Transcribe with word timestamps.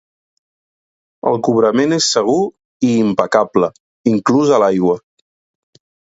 El 1.31 1.37
cobrament 1.47 1.93
és 1.97 2.07
segur 2.15 2.39
i 2.89 2.91
impecable, 3.03 3.71
inclús 4.15 4.55
a 4.57 4.61
l'aigua. 4.67 4.99